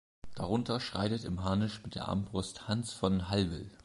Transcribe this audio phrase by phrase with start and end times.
[0.33, 3.69] Darunter schreitet im Harnisch mit der Armbrust Hans von Hallwyl.